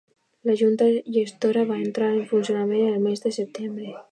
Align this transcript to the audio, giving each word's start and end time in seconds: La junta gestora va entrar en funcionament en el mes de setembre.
La 0.49 0.53
junta 0.61 0.87
gestora 1.17 1.65
va 1.73 1.77
entrar 1.83 2.09
en 2.15 2.25
funcionament 2.35 2.83
en 2.87 2.95
el 2.99 3.07
mes 3.09 3.25
de 3.27 3.35
setembre. 3.41 3.97